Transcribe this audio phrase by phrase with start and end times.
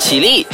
[0.00, 0.46] 起立，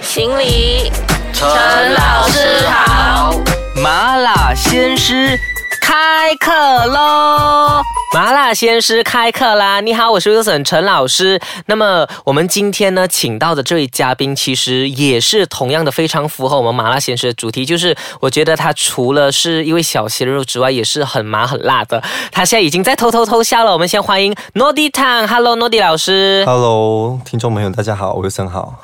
[0.00, 0.90] 行礼，
[1.34, 1.46] 陈
[1.92, 3.34] 老师好。
[3.76, 5.38] 麻辣鲜师
[5.82, 6.50] 开课
[6.86, 7.83] 喽！
[8.14, 9.80] 麻辣鲜师开课啦！
[9.80, 11.40] 你好，我是 Wilson 陈老师。
[11.66, 22.00] 那么我们今天呢，请到的这位嘉宾，其实也是同样的非常符合我们麻辣鲜师的主题，就是我觉得他除了是一位小鲜肉之外，也是很麻很辣的。
[22.30, 23.72] 他现在已经在偷偷偷笑了。
[23.72, 26.44] 我们先欢迎 Nody Tang，Hello Nody 老师。
[26.46, 28.74] Hello，听众朋友，大家好，，Wilson 好。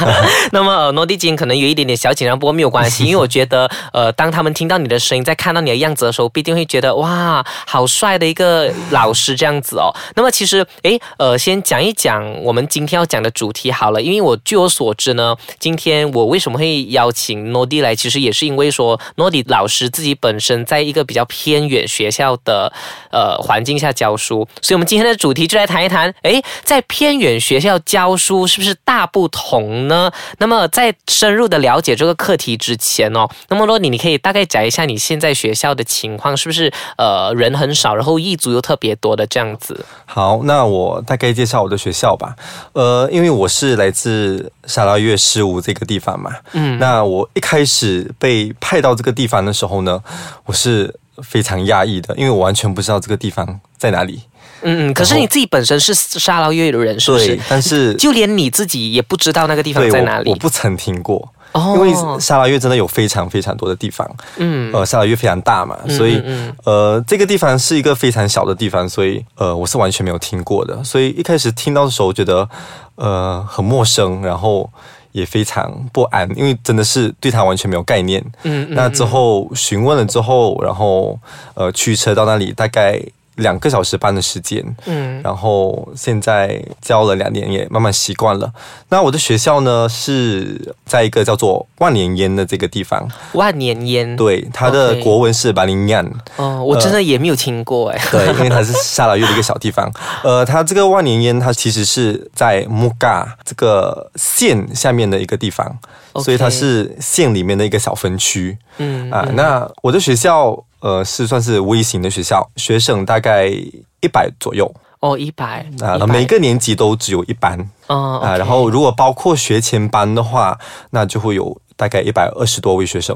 [0.52, 9.92] 那么呃，Nody 今天可能有一点点小紧张，不过没有关系，因为我觉得呃，当他们听到你的声音，在看到你的样子的时候，必定会觉得哇，好帅的一个老师这样子哦。
[10.16, 22.72] 那么其实诶，呃，先讲一讲我们今天要讲的主题好了，因为我据我所知呢，今天我为什么会邀请诺迪来，其实也是因为说诺迪老师自己本身在一个比较偏远学校的
[23.10, 30.10] 呃环境下教书，所以我们今天的主题就来谈一谈，诶，在偏远学校教书是不是大不同呢？
[30.38, 39.84] 那么在深入的了解这个课题之前哦，那么罗你你可以大概讲一下你现在学校的情况，是不是呃人很少，然后一族又特别多的这样子？
[40.06, 42.34] 好，那我大概介绍我的学校吧。
[42.72, 50.02] 呃，因为我是来自沙拉越十五这个地方嘛，嗯，那我一开始被派到这个地方的时候呢，
[50.46, 54.22] 我是非常压抑的，因为我完全不知道这个地方在哪里。
[54.66, 61.28] 嗯嗯，可是你自己本身是沙捞越的人，是不是？，但是就连你自己也不知道那个地方在哪里我我不曾听过。
[61.54, 64.72] 哦因为沙拉越真的有非常非常多的地方，嗯。
[64.72, 72.48] 呃，沙拉越非常大嘛，所以嗯呃，这个地方是一个非常小的地方，所以呃，我是完全没有听过的，所以一开始听到的时候觉得
[72.96, 74.68] 呃很陌生，然后
[75.12, 78.20] 也非常不安，因为真的是对它完全没有概念。
[78.42, 78.74] 嗯嗯。
[78.74, 81.16] 那之后询问了之后，然后
[81.54, 83.00] 呃驱车到那里大概
[83.36, 88.52] 两个小时半的时间，嗯然后现在教了两年，也慢慢习惯了。
[88.88, 96.04] 那我的学校呢是在一个叫做万年烟的这个地方，万年烟，对，它的国文是巴林亚。
[96.36, 98.00] 哦，我真的也没有听过哎。
[98.10, 99.90] 对，因为它是沙拉越的一个小地方。
[100.22, 105.78] 呃，它这个万年烟，它其实是在木嘎这个县下面的一个地方
[106.22, 108.56] 所以它是县里面的一个小分区。
[108.78, 114.72] 嗯啊，那我的学校呃是算是微型的学校，学生大概一百左右。
[115.00, 117.58] 哦，一百啊，100每个年级都只有一班。
[117.88, 120.58] 哦啊然后如果包括学前班的话，
[120.90, 123.14] 那就会有大概一百二十多位学生。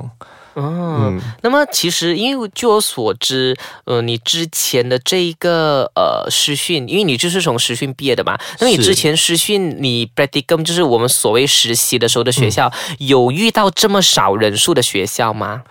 [0.54, 12.96] 嗯，那么其实，因为据我所知，呃，你之前的这一个呃师训，因为你就是从师训毕业的嘛，那么你之前师训，你 practicum 就是我们所谓实习的时候的学校，嗯。
[13.06, 15.62] 有遇到这么少人数的学校吗？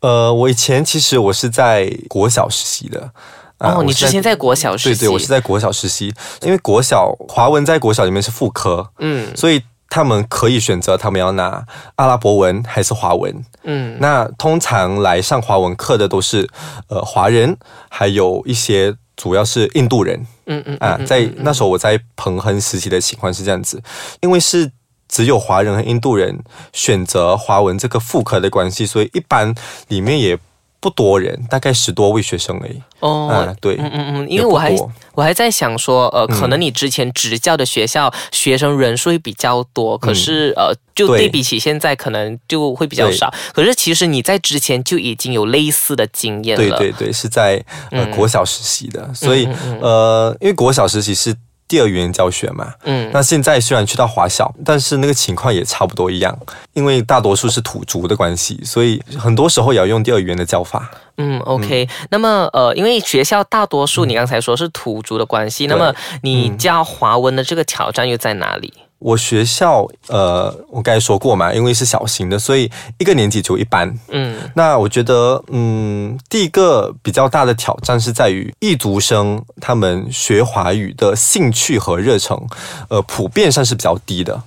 [0.00, 3.12] 呃，我以前其实我是在国小实习的。
[3.58, 9.36] 啊哦，你之前在国小实习，对对，我是在国小实习，因为国小华文在国小里面是副科，嗯。
[9.36, 11.62] 所以他们可以选择他们要拿
[11.96, 13.44] 阿拉伯文还是华文。
[13.64, 16.48] 嗯那通常来上华文课的都是
[16.88, 17.54] 呃华人，
[17.90, 20.98] 还有一些主要是印度人嗯嗯啊。
[21.04, 23.82] 在那时候我在彭亨时期的情况是这样子，
[24.22, 24.72] 因为是。
[25.12, 26.38] 只有华人和印度人
[26.72, 29.52] 选择华文这个副科的关系，所以一般
[29.88, 30.38] 里面也
[30.80, 32.80] 不多人，大概十多位学生而已。
[33.00, 34.74] 哦啊，对，嗯嗯嗯，因为我还
[35.14, 43.32] 我还在想说，呃，可嗯能你之前执教的学校学生人数会比较多，可是呃，就嗯对对比起现在可能就会比较少。
[43.52, 46.78] 可是其实你在之前就已经有类似的经验了。
[46.78, 48.10] 对对对，是在呃嗯。
[48.12, 49.46] 国小实习的，所以
[49.80, 51.34] 呃，因为国小实习是
[51.70, 52.74] 第二语言教学嘛。
[52.82, 56.36] 嗯那现在虽然去到华小，但是那个情况也差不多一样，
[56.72, 60.90] 因为大多数是土族的关系，所以很多时候也要用第二语言的教法。
[61.18, 61.88] 嗯，OK。
[62.10, 68.72] 那么呃，因为学校大多数你刚才说是土族的关系，那么你教华文的这个挑战又在哪里？
[69.00, 73.92] 我学校呃，我刚才说过嘛，因为是小型的，所以一个年级就一班。
[74.10, 82.38] 嗯那我觉得，嗯，第一个比较大的挑战是在于异族生他们学华语的兴趣和热忱，
[82.88, 84.40] 呃，普遍上是比较低的。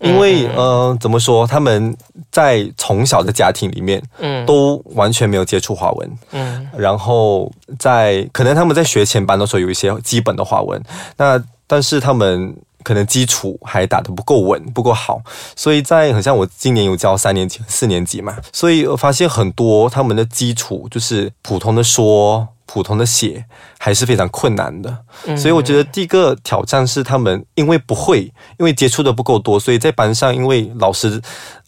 [0.00, 1.44] 因为呃，怎么说？
[1.44, 1.92] 他们
[2.30, 7.50] 在从小的家庭里面嗯都完全没有接触华文，嗯然后
[7.80, 10.80] 在可能他们在学前班的时候有一些基本的华文，
[11.16, 12.56] 那但是他们
[12.88, 15.20] 可能基础还打得不够稳，不够好，
[15.54, 22.48] 所以在很像我今年有教三年级、四年级嘛，所以我发现很多他们的基础就是普通的说。
[22.70, 23.42] 普通的写
[23.78, 24.94] 还是非常困难的，
[25.38, 31.18] 所以我觉得第一个挑战是他们因为不会，因为接触的不够多，所以在班上因为老师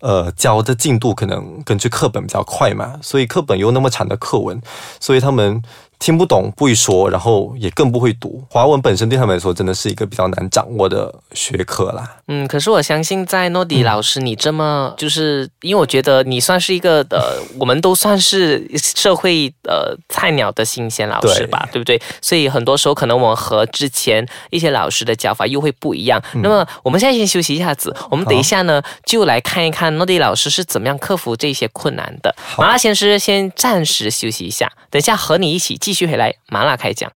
[0.00, 4.60] 呃教的进度可能根据课本比较快嘛，所以课本又那么长的课文，
[5.00, 5.62] 所以他们
[6.00, 8.42] 听不懂，不会说，然后也更不会读。
[8.50, 12.16] 华文本身对他们来说，真的是一个比较难掌握的学科啦。
[12.26, 22.00] 嗯，可是我相信在诺迪老师，你这么就是，因为我觉得你算是一个呃，我们都算是社会呃菜鸟的新鲜老师吧，对不对？
[22.22, 26.22] 所以很多时候可能我们和之前一些老师的教法又会不一样。
[26.36, 32.34] 那么我们现在先休息一下子，我们等一下呢就来看一看诺迪老师是怎么样克服这些困难的。
[32.56, 37.10] 麻辣先师先暂时休息一下，等一下和你一起继继续回来麻辣开讲。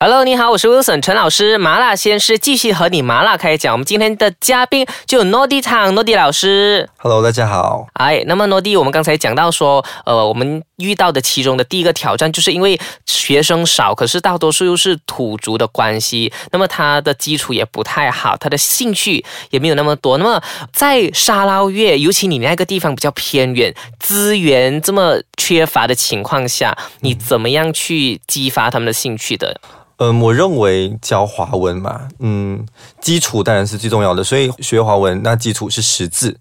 [0.00, 3.74] Hello，你好，我是 Wilson 陈老师，麻辣鲜师继续和你麻辣开讲。
[3.74, 6.88] 我们今天的嘉宾就有 Nodi 汤 Nodi 老师。
[6.98, 7.84] Hello，大家好。
[7.94, 20.16] 哎，那么 Nodi，我们刚才讲到说，呃，我们遇到的其中的第一个挑战，就是因为学生少，可是大多数又是土族的关系，那么他的基础也不太好，他的兴趣也没有那么多。
[20.18, 20.40] 那么
[20.72, 29.60] 在沙捞越，尤其你那个地方比较偏远，资源这么缺乏的情况下，你怎么样去激发他们的兴趣的？
[29.98, 32.66] 嗯，我认为教华文嘛，嗯，
[33.00, 36.36] 基础当然是最重要的，所以学华文那基础是识字。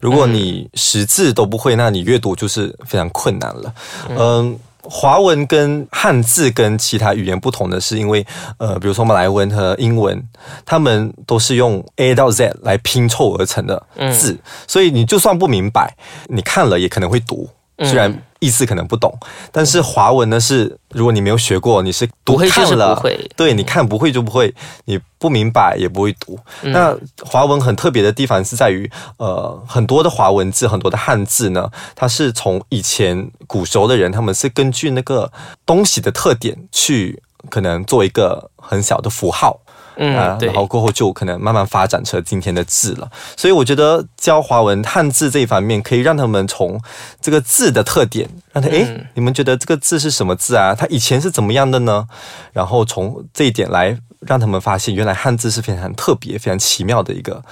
[0.00, 3.74] 如果你识字都不会，那你阅读就是非常困难了。
[4.08, 4.58] 嗯。
[4.82, 8.26] 华文跟汉字跟其他语言不同的是，因为
[8.56, 10.20] 呃，比如说马来文和英文，
[10.64, 13.80] 他们都是用 A 到 Z 来拼凑而成的
[14.10, 15.94] 字，所以你就算不明白，
[16.28, 17.46] 你看了也可能会读，
[17.84, 19.12] 虽然意思可能不懂。
[19.52, 24.54] 但是华文呢是，如果你没有学过，你是读不会就是看了，不会对，你看不会就不会，
[24.84, 26.38] 你不明白也不会读。
[26.62, 35.30] 那华文很特别的地方是在于，呃，很多的华文字，很多的汉字呢，它是从以前古时候的人，他们是根据那个
[35.66, 39.60] 东西的特点去，可能做一个很小的符号。
[40.02, 43.10] 嗯啊，然后过后就可能慢慢发展成今天的字了。
[43.36, 46.80] 所以我觉得教华文汉字这一方面，可以让他们从
[47.20, 50.74] 这个字的特点，让他诶，你们觉得这个字是什么字啊？
[50.74, 52.06] 它以前是怎么样的呢？
[52.54, 57.42] 然后从这一点来让他们发现，原来汉字是非常特别、非常奇妙的一个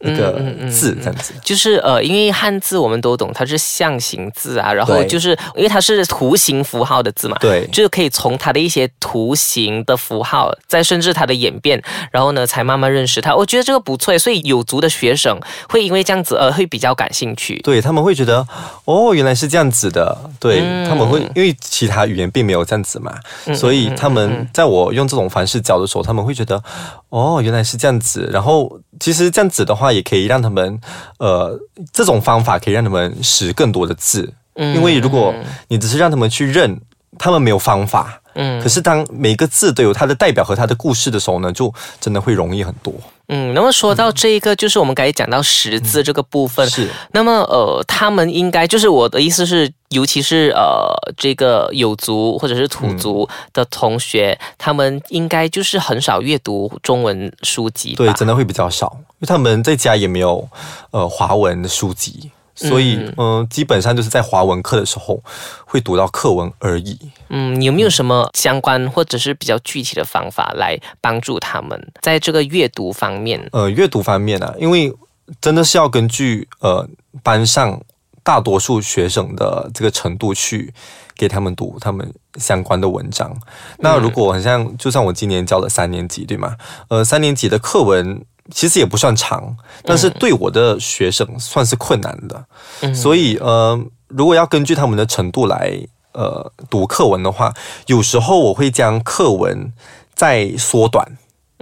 [0.00, 0.32] 一个
[0.70, 1.32] 字，这样子。
[1.42, 13.34] 就是呃，因为汉字我们都懂，它是象形字啊，然后就是因为它是图形符号的字嘛，对就是可以从它的一些图形的符号，再甚至它的演变，然后呢，才慢慢认识它。
[13.34, 15.38] 我觉得这个不错，所以有族的学生
[15.68, 17.58] 会因为这样子呃，会比较感兴趣。
[17.62, 18.46] 对他们会觉得
[18.84, 20.16] 哦，原来是这样子的。
[20.38, 23.14] 对、嗯他们会，因为其他语言并没有这样子嘛，
[23.54, 26.62] 所以他们在我用这种方式教的时候，他们会觉得
[27.08, 28.28] 哦，原来是这样子。
[28.32, 30.80] 然后其实这样子的话，也可以让他们
[31.18, 31.58] 呃，
[31.92, 34.32] 这种方法可以让他们识更多的字。
[34.54, 35.32] 嗯因为如果
[35.68, 36.80] 你只是让他们去认，
[37.18, 38.20] 他们没有方法。
[38.34, 42.92] 嗯可是当每个字都有它的代表和它的故事的时候呢，就真的会容易很多。
[43.28, 57.94] 嗯，那么说到这一个，就是我们刚才讲到识字这个部分，是，那么呃，他们应该就是我的意思是，尤其是呃这个有族或者是土族的同学，他们应该就是很少阅读中文书籍？
[57.94, 60.48] 对，真的会比较少，因为他们在家也没有
[60.90, 65.22] 呃华文的书籍，所以嗯、呃基本上就是在华文课的时候
[65.64, 66.98] 会读到课文而已。
[67.28, 73.48] 嗯，有没有什么相关或者是比较具体的方法来帮助他们在这个阅读方面？
[73.52, 74.92] 呃，阅读方面啊，因为
[75.40, 76.88] 真的是要根据呃
[77.22, 77.80] 班上
[78.24, 80.74] 大多数学生的这个程度去
[81.16, 83.34] 给他们读他们相关的文章。
[83.78, 86.56] 那如果很像，就像我今年教了三年级，对吗？
[86.88, 88.24] 呃，三年级的课文。
[88.50, 95.78] 其实也不算长，但是对我的学生算是困难的，所以呃，如果要根据他们的程度来
[96.12, 97.52] 呃读课文的话，
[97.86, 99.72] 有时候我会将课文
[100.14, 101.06] 再缩短，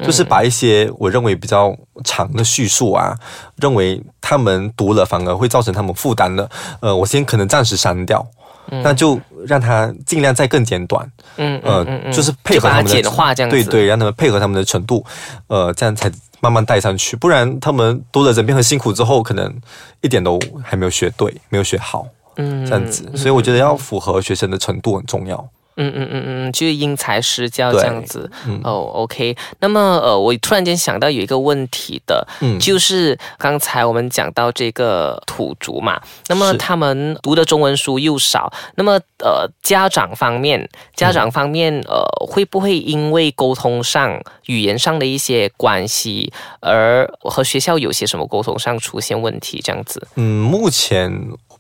[0.05, 3.17] 就是把一些我认为比较长的叙述啊，
[3.57, 6.49] 认为他们读了反而会造成他们负担的，
[6.81, 8.27] 呃，我先可能暂时删掉。
[8.69, 12.03] 那就让他尽量再更简短，嗯呃，嗯嗯。
[12.07, 13.57] 嗯就是配合他们的就把它简化这样子。
[13.57, 15.07] 对对，让他们配合他们的程度，
[15.47, 19.53] 呃，这样才慢慢带上去，不然他们读了整篇很辛苦之后，可能
[20.01, 25.49] 一点都还没有学对，没有学好，嗯这样子，所以我觉得要符合学生的程度很重要。
[25.77, 28.31] 嗯嗯嗯嗯，就是因材施教这样子。
[28.65, 29.37] 哦，OK。
[29.61, 50.07] 那么呃，我突然间想到有一个问题的，嗯就是刚才我们讲到这个土族嘛，那么他们读的中文书又少，那么呃，家长方面，家长方面呃，会不会因为沟通上、语言上的一些关系，而和学校有些什么沟通上出现问题这样子？
[50.17, 51.11] 嗯，目前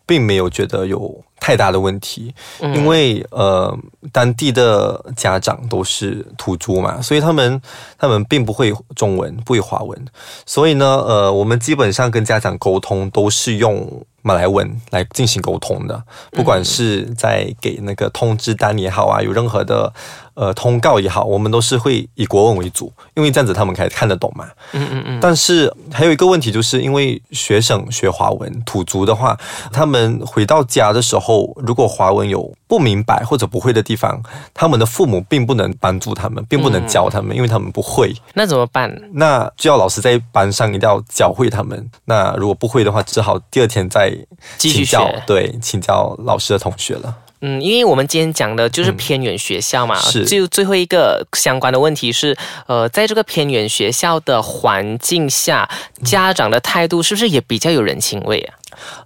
[0.06, 2.75] 并没有觉得有太大的问题，嗯。
[2.76, 3.76] 因为呃，
[4.12, 7.60] 当地的家长都是土著嘛，所以他们
[7.98, 10.04] 他们并不会中文，不会华文，
[10.46, 19.92] 所以呢，呃，我们基本上跟家长沟通都是用马来文来进行沟通的，不管是在给那个通知单也好啊，有任何的
[20.36, 24.46] 呃通告也好，我们都是会以国文为主，因为这样子他们才看得懂嘛。
[24.72, 29.36] 嗯嗯嗯，但是还有一个问题，就是因为学生学华文，土族的话，
[29.72, 34.22] 他们回到家的时候，如果华文有不明白或者不会的地方，
[34.54, 38.14] 他们的父母并不能帮助他们，并不能教他们，因为他们不会。
[38.34, 38.94] 那怎么办？
[39.12, 41.90] 那就要老师在班上一定要教会他们。
[42.04, 44.12] 那如果不会的话，只好第二天再
[44.58, 47.14] 继续请教学，对，请教老师的同学了。
[47.46, 52.36] 嗯，因为我们今天讲的就是偏远学校嘛，是就最后一个相关的问题是，
[52.66, 55.68] 呃，在这个偏远学校的环境下，
[56.02, 58.58] 家长的态度是不是也比较有人情味啊？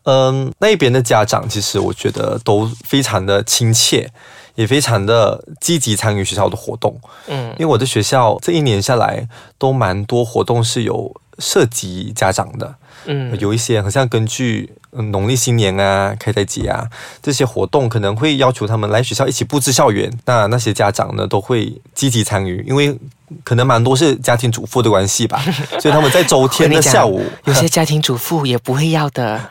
[0.04, 4.08] 嗯，那边的家长其实我觉得都非常的亲切，
[4.54, 6.98] 也非常的积极参与学校的活动。
[7.28, 9.28] 嗯因为我的学校这一年下来
[9.58, 12.74] 都蛮多活动是有涉及家长的，
[13.06, 16.86] 嗯有一些好像根据农历新年啊、开斋节啊
[17.22, 20.12] 这些活动，可能会要求他们来学校一起布置校园。
[20.24, 22.96] 那那些家长呢都会积极参与，因为
[23.44, 25.42] 可能蛮多是家庭主妇的关系吧，
[25.80, 29.40] 所以他们在周天的下午，有些家庭主妇也不会要的。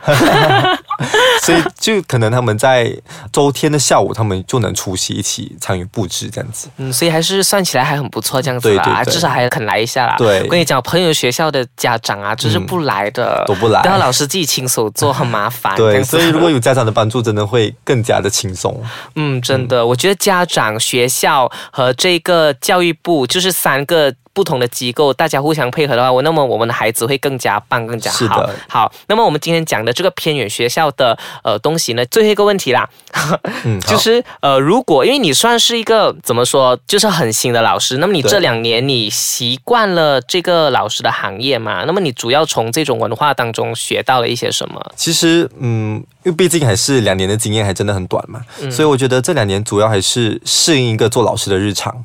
[1.42, 2.94] 所以就可能他们在
[3.32, 6.68] 周天的下午，他们就能出席一起参与布置这样子。
[6.76, 10.16] 嗯，所以还是算起来还很不错，这样子啦，对对对至少还肯来一下啦。
[10.18, 15.74] 对我跟你讲，朋友学校的家长啊，就是不来的，都不来都要老师自己亲手做，很麻烦。
[15.78, 18.78] 对，所以如果有家长的帮助，真的会更加的轻松。
[19.14, 24.14] 嗯，真的，我觉得家长、学校和这个教育部就是三个。
[24.32, 28.48] 不同的机构，大家互相配合的话，我那么我们的孩子会更加棒、更加好。
[28.68, 32.88] 好，那么我们今天讲的这个偏远学校的呃东西呢，最后一个问题啦，
[33.64, 41.82] 嗯， 就是呃，如果因为你算是一个怎么说，就是很新的老师，那么你这两年你习惯了这个老师的行业嘛？
[41.84, 44.80] 那么你主要从这种文化当中学到了一些什么？
[44.94, 52.04] 其实，嗯，因为毕竟还是两年的经验，还真的很短嘛，嗯所以我觉得这两年主要还是适应一个做老师的日常，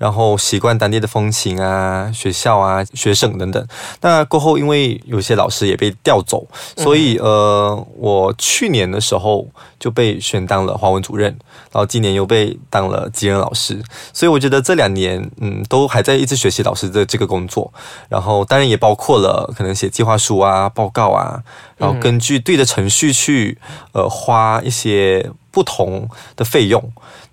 [0.00, 3.68] 然后习惯当地的风情啊、学校啊、学生等等。
[4.00, 6.46] 那过后，因为有些老师也被调走，
[6.78, 9.46] 所以呃，我去年的时候
[9.78, 11.28] 就被选当了华文主任，
[11.70, 13.78] 然后今年又被当了级任老师，
[14.14, 17.70] 所以我觉得这两年，嗯，都还在一直学习老师的这个工作，
[18.08, 21.42] 然后当然也包括了可能写计划书啊、报告啊，
[21.76, 23.58] 然后根据对的程序去
[23.92, 26.82] 呃花一些不同的费用。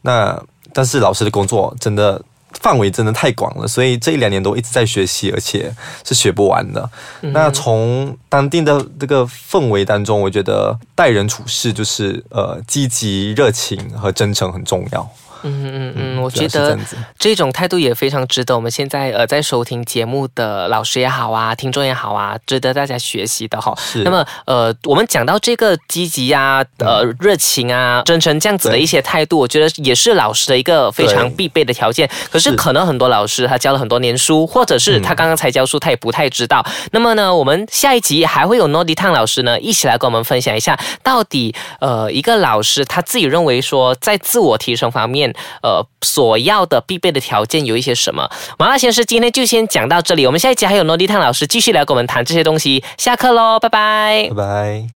[0.02, 0.44] 那
[0.74, 2.22] 但是老师的工作真的
[2.62, 5.72] 范围真的太广了，所以这一两年都一直在学习，而且
[6.06, 6.90] 是学不完的。
[7.22, 15.10] 那从当地的这个氛围当中，我觉得待人处事就是呃积极、热情和真诚很重要。
[15.44, 16.78] 嗯嗯嗯，我觉得
[17.18, 23.74] 这种态度也非常值得我们现在呃在收听节目的老师也好啊，听众也好啊，值得大家学习的哈。
[23.78, 32.10] 是那么呃，我们讲到这个积极啊、呃热情啊、真诚这样子的一些态度，我觉得也是老师的一个非常必备的条件。
[32.32, 36.66] 可是是可能很多老师他教了很多年书，或者是他刚刚才教书，他也不太知道。
[36.92, 45.27] 那么呢，我们下一集还会有 Nodi 汤老师呢一起来跟我们分享一下，到底呃一个老师他自己认为说在自我提升方面，
[45.62, 48.30] 呃所要的必备的条件有一些什么？
[48.60, 52.84] 麻辣鲜师今天就先讲到这里，我们下一集还有诺丽探老师继续来跟我们谈这些东西。
[52.98, 54.36] 下课喽，拜拜拜。
[54.36, 54.86] 拜。